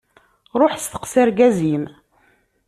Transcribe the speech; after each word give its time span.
Ruḥ 0.59 0.73
steqsi 0.79 1.17
argaz-im. 1.23 1.83